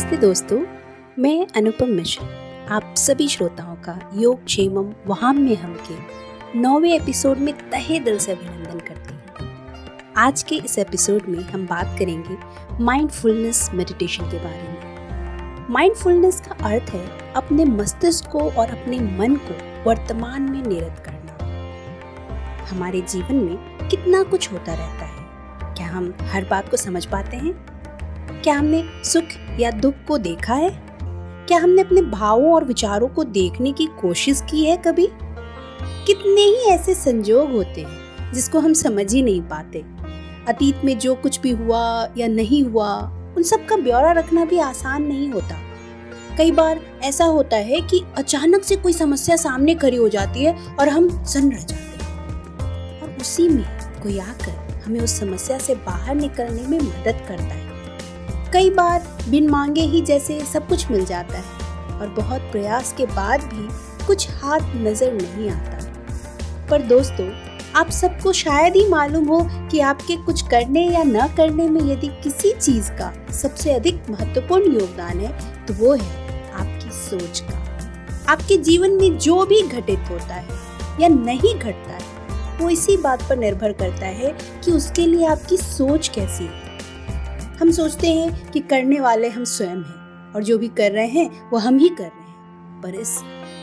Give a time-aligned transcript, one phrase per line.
[0.00, 0.58] नमस्ते दोस्तों,
[1.18, 2.22] मैं अनुपम मिश्र,
[2.70, 8.18] आप सभी श्रोताओं का योग क्षेमम वहाँ में हम के नौवे एपिसोड में तहे दिल
[8.18, 12.36] से अभिनंदन करते हैं। आज के इस एपिसोड में हम बात करेंगे
[12.80, 19.36] माइंडफुलनेस मेडिटेशन के बारे में। माइंडफुलनेस का अर्थ है अपने मस्तिष्क को और अपने मन
[19.36, 19.58] को
[19.90, 26.44] वर्तमान में निरत करना। हमारे जीवन में कितना कुछ होता रहता है, क्या हम हर
[26.44, 27.79] बात को समझ पाते हैं?
[28.44, 29.24] क्या हमने सुख
[29.60, 30.82] या दुख को देखा है?
[31.48, 35.08] क्या हमने अपने भावों और विचारों को देखने की कोशिश की है कभी?
[35.82, 39.84] कितने ही ऐसे संजोग होते हैं, जिसको हम समझ ही नहीं पाते।
[40.48, 42.98] अतीत में जो कुछ भी हुआ या नहीं हुआ,
[43.36, 45.56] उन सब का ब्यौरा रखना भी आसान नहीं होता।
[46.38, 50.58] कई बार ऐसा होता है कि अचानक से कोई समस्या सामने खड़ी हो जाती है
[50.80, 53.64] और हम सन रह जाते हैं। और उसी में
[54.02, 57.69] कोई आकर हमें उस समस्या से बाहर निकलने में मदद करता है।
[58.52, 63.06] कई बार बिन मांगे ही जैसे सब कुछ मिल जाता है और बहुत प्रयास के
[63.06, 67.28] बाद भी कुछ हाथ नज़र नहीं आता। पर दोस्तों,
[67.76, 69.40] आप सबको शायद ही मालूम हो
[69.70, 74.72] कि आपके कुछ करने या न करने में यदि किसी चीज़ का सबसे अधिक महत्वपूर्ण
[74.72, 75.32] योगदान है
[75.66, 77.58] तो वो है आपकी सोच का।
[78.28, 80.58] आपके जीवन में जो भी घटित होता है
[81.00, 84.34] या नहीं घटता है, वो इसी बात पर निर्भर करता है
[84.64, 86.69] कि उसके लिए आपकी सोच कैसी है।
[87.60, 91.50] हम सोचते हैं कि करने वाले हम स्वयं हैं और जो भी कर रहे हैं
[91.50, 93.18] वो हम ही कर रहे हैं। पर इस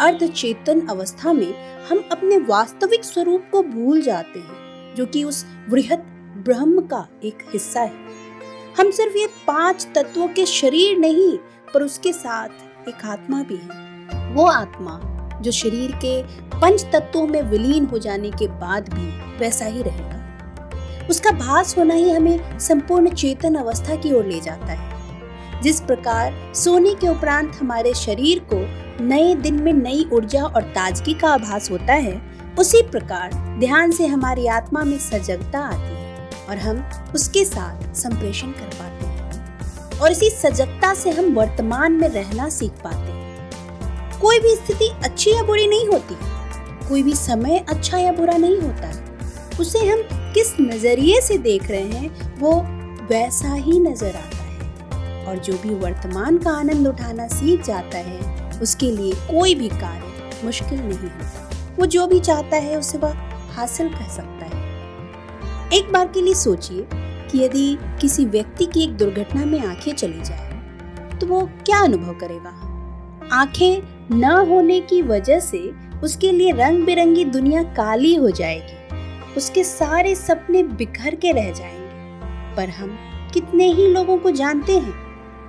[0.00, 1.54] अर्ध चेतन अवस्था में
[1.86, 5.98] हम अपने वास्तविक स्वरूप को भूल जाते हैं, जो कि उस वृहत
[6.44, 7.92] ब्रह्म का एक हिस्सा है।
[8.80, 11.38] हम सिर्फ़ ये पाँच तत्वों के शरीर नहीं,
[11.74, 12.48] पर उसके साथ
[12.88, 13.92] एक आत्मा भी है।
[14.34, 15.00] वो आत्मा,
[15.42, 16.22] जो शरीर के
[16.58, 20.21] पंच तत्वों में विलीन हो जाने के बाद भी वैसा ही रहेगा।
[21.10, 24.92] उसका भास होना ही हमें संपूर्ण चेतन अवस्था की ओर ले जाता है।
[25.62, 31.14] जिस प्रकार सोने के उपरांत हमारे शरीर को नए दिन में नई ऊर्जा और ताजगी
[31.14, 32.22] का आभास होता है,
[32.58, 38.48] उसी प्रकार ध्यान से हमारी आत्मा में सजगता आती है और हम उसके साथ संप्रेषण
[38.48, 39.22] कर पाते हैं।
[39.98, 43.50] और इसी सजगता से हम वर्तमान में रहना सीख पाते हैं।
[44.20, 46.16] कोई भी स्थिति अच्छी या बुरी नहीं होती।
[46.88, 49.11] कोई भी समय अच्छा या बुरा नहीं होता।
[49.60, 50.02] उसे हम
[50.34, 52.52] किस नज़रिए से देख रहे हैं, वो
[53.08, 58.60] वैसा ही नज़र आता है। और जो भी वर्तमान का आनंद उठाना सीख जाता है,
[58.60, 63.14] उसके लिए कोई भी कार्य मुश्किल नहीं होता। वो जो भी चाहता है, उसे वह
[63.54, 64.60] हासिल कर सकता है।
[65.72, 66.86] एक बार के लिए सोचिए
[67.30, 70.50] कि यदि किसी व्यक्ति की एक दुर्घटना में आँखें चली जाए
[71.18, 72.50] तो वो क्या अनुभव करेगा
[73.32, 73.82] आँखें
[74.12, 75.58] न होने की वजह से
[76.04, 78.81] उसके लिए रंग बिरंगी दुनिया काली हो जाएगी।
[79.36, 82.98] उसके सारे सपने बिखर के रह जाएँगे। पर हम
[83.34, 84.94] कितने ही लोगों को जानते हैं,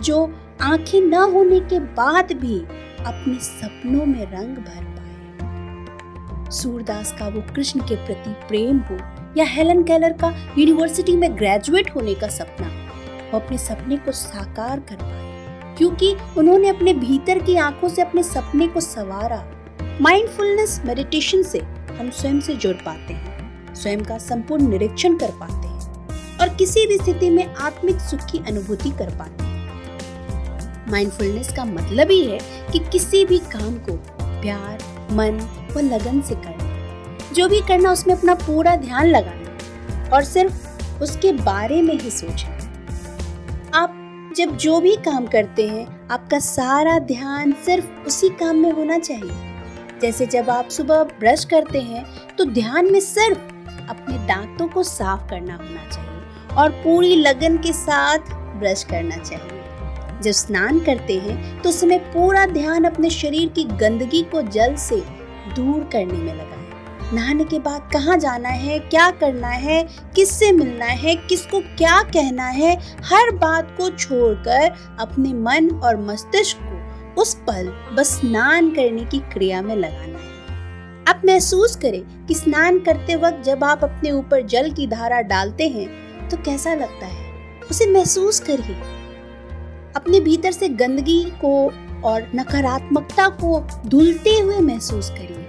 [0.00, 0.32] जो
[0.62, 2.58] आँखें न होने के बाद भी
[3.00, 8.98] अपने सपनों में रंग भर पाए। सूरदास का वो कृष्ण के प्रति प्रेम हो,
[9.36, 12.68] या हेलन केलर का यूनिवर्सिटी में ग्रेजुएट होने का सपना
[13.32, 18.22] वो अपने सपने को साकार कर पाए, क्योंकि उन्होंने अपने भीतर की आँखों से अपने
[18.22, 19.44] सपने को सवारा।
[20.00, 21.58] माइंडफुलनेस मेडिटेशन से
[22.00, 23.29] हम स्वयं से जुड़ पाते हैं।
[23.82, 28.38] स्वयं का संपूर्ण निरीक्षण कर पाते हैं और किसी भी स्थिति में आत्मिक सुख की
[28.48, 29.50] अनुभूति कर पाते हैं।
[30.90, 32.38] माइंडफुलनेस का मतलब ही है
[32.72, 33.92] कि किसी भी काम को
[34.22, 34.78] प्यार,
[35.12, 35.40] मन
[35.72, 41.32] व लगन से करना, जो भी करना उसमें अपना पूरा ध्यान लगाना और सिर्फ़ उसके
[41.32, 42.56] बारे में ही सोचना।
[43.74, 48.98] आप जब जो भी काम करते हैं, आपका सारा ध्यान सिर्फ़ उसी काम में होना
[48.98, 49.32] चाहिए।
[50.02, 52.04] जैसे जब आप सुबह ब्रश करते हैं
[52.36, 53.38] तो ध्यान में सिर्फ़
[53.90, 59.58] अपने दांतों को साफ़ करना होना चाहिए और पूरी लगन के साथ ब्रश करना चाहिए।
[60.22, 65.02] जब स्नान करते हैं तो उसमें पूरा ध्यान अपने शरीर की गंदगी को जल से
[65.56, 66.58] दूर करने में लगाएँ।
[67.14, 69.82] नहाने के बाद कहाँ जाना है, क्या करना है,
[70.14, 76.58] किससे मिलना है, किसको क्या कहना है, हर बात को छोड़कर अपने मन और मस्तिष्क
[76.62, 80.29] को उस पल बस स्नान करने की क्रिया में लगाना है।
[81.08, 85.68] आप महसूस करें कि स्नान करते वक्त जब आप अपने ऊपर जल की धारा डालते
[85.68, 87.32] हैं तो कैसा लगता है?
[87.70, 88.76] उसे महसूस करिए।
[89.96, 91.72] अपने भीतर से गंदगी को
[92.04, 95.46] और नकारात्मकता को धुलते हुए महसूस करिए।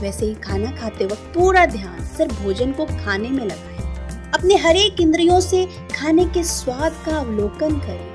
[0.00, 4.76] वैसे ही खाना खाते वक्त पूरा ध्यान सिर्फ़ भोजन को खाने में लगाएँ। अपने हर
[4.76, 5.66] एक इंद्रियों से
[5.96, 8.09] खाने के स्वाद का अवलोकन करें।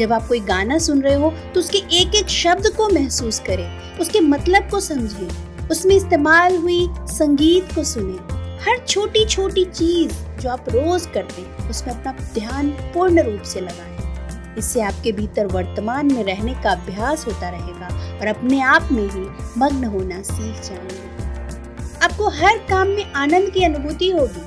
[0.00, 3.98] जब आप कोई गाना सुन रहे हो तो उसके एक एक शब्द को महसूस करें,
[3.98, 10.48] उसके मतलब को समझें, उसमें इस्तेमाल हुई संगीत को सुने। हर छोटी छोटी चीज़ जो
[10.50, 16.12] आप रोज करते हैं, उसमें अपना ध्यान पूर्ण रूप से लगाएँ। इससे आपके भीतर वर्तमान
[16.12, 19.26] में रहने का अभ्यास होता रहेगा और अपने आप में ही
[19.58, 24.46] मग्न होना सीख जाएँगे। आपको हर काम में आनंद की अनुभूति होगी।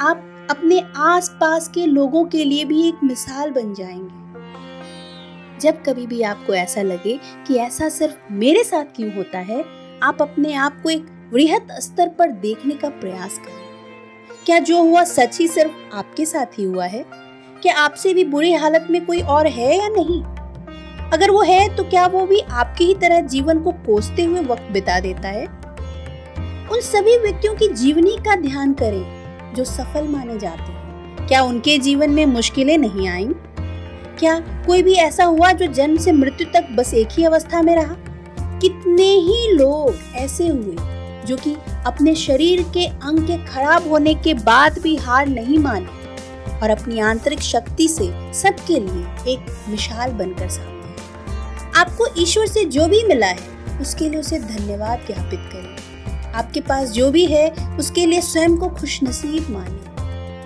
[0.00, 4.27] आप अपने आसपास के लोगों के लिए भी एक मिसाल बन जाएँगे।
[5.60, 9.64] जब कभी भी आपको ऐसा लगे कि ऐसा सिर्फ़ मेरे साथ क्यों होता है,
[10.02, 13.68] आप अपने आप को एक वृहत स्तर पर देखने का प्रयास करें।
[14.46, 17.04] क्या जो हुआ सच ही सिर्फ़ आपके साथ ही हुआ है?
[17.62, 20.22] क्या आपसे भी बुरी हालत में कोई और है या नहीं?
[21.12, 24.72] अगर वो है तो क्या वो भी आपकी ही तरह जीवन को कोसते हुए वक्त
[24.72, 25.46] बिता देता है?
[26.72, 29.04] उन सभी व्यक्तियों की जीवनी का ध्यान करें
[29.54, 33.28] जो सफल माने जाते हैं। क्या उनके जीवन में मुश्किलें नहीं आई?
[34.18, 37.74] क्या कोई भी ऐसा हुआ जो जन्म से मृत्यु तक बस एक ही अवस्था में
[37.76, 37.96] रहा?
[38.58, 40.76] कितने ही लोग ऐसे हुए
[41.26, 41.56] जो कि
[41.86, 47.00] अपने शरीर के अंग के खराब होने के बाद भी हार नहीं माने और अपनी
[47.00, 50.78] आंतरिक शक्ति से सबके लिए एक मिसाल बनकर सामने
[51.78, 53.38] आपको ईश्वर से जो भी मिला है,
[53.80, 58.68] उसके लिए उसे धन्यवाद ज्ञापित करें। आपके पास जो भी है, उसके लिए स्वयं को
[58.68, 59.97] खुशनसीब माने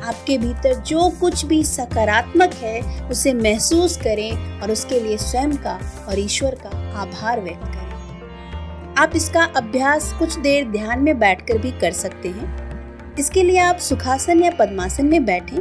[0.03, 6.07] आपके भीतर जो कुछ भी सकारात्मक है, उसे महसूस करें और उसके लिए स्वयं का
[6.09, 7.93] और ईश्वर का आभार व्यक्त करें।
[8.99, 12.63] आप इसका अभ्यास कुछ देर ध्यान में बैठकर भी कर सकते हैं।
[13.19, 15.61] इसके लिए आप सुखासन या पद्मासन में बैठें।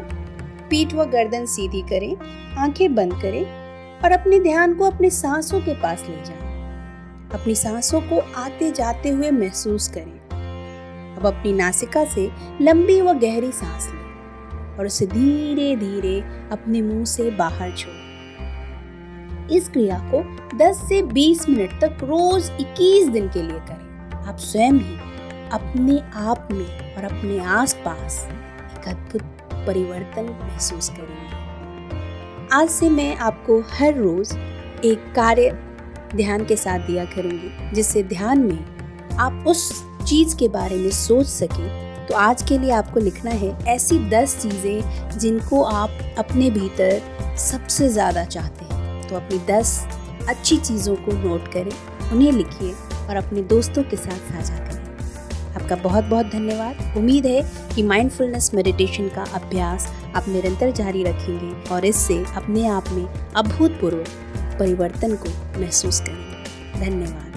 [0.69, 2.15] पीठ व गर्दन सीधी करें,
[2.57, 3.45] आँखें बंद करें
[4.03, 6.51] और अपने ध्यान को अपने सांसों के पास ले जाएँ।
[7.33, 10.21] अपनी सांसों को आते जाते हुए महसूस करें।
[11.15, 14.00] अब अपनी नासिका से लंबी व गहरी सांस लें।
[14.81, 20.23] और उसे धीरे धीरे अपने मुँह से बाहर छोड़ें। इस क्रिया को
[20.57, 24.95] 10 से 20 मिनट तक रोज 21 दिन के लिए करें। आप स्वयं ही
[25.51, 28.27] अपने आप में और अपने आसपास
[28.77, 29.21] एक अद्भुत
[29.67, 34.37] परिवर्तन महसूस करेंगे। आज से मैं आपको हर रोज
[34.85, 35.59] एक कार्य
[36.15, 38.65] ध्यान के साथ दिया करूँगी, जिससे ध्यान में
[39.15, 43.49] आप उस चीज़ के बारे में सोच सकें तो आज के लिए आपको लिखना है
[43.67, 47.01] ऐसी दस चीज़ें जिनको आप अपने भीतर
[47.39, 49.79] सबसे ज़्यादा चाहते हैं। तो अपनी दस
[50.29, 51.71] अच्छी चीज़ों को नोट करें,
[52.11, 52.71] उन्हें लिखिए
[53.01, 54.79] और अपने दोस्तों के साथ साझा करें।
[55.53, 57.41] आपका बहुत बहुत धन्यवाद। उम्मीद है
[57.75, 63.05] कि माइंडफुलनेस मेडिटेशन का अभ्यास आप निरंतर जारी रखेंगे और इससे अपने आप में
[63.35, 64.03] अभूतपूर्व
[64.59, 67.30] परिवर्तन को महसूस करेंगे। धन्यवाद।